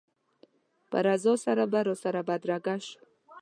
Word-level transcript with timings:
په 0.89 0.97
رضا 1.07 1.33
سره 1.45 1.63
به 1.71 1.79
راسره 1.87 2.21
بدرګه 2.29 2.75
شو. 2.85 2.97